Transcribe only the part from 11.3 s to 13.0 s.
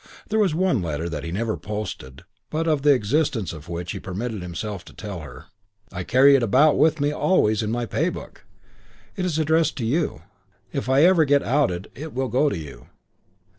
outed it will go to you.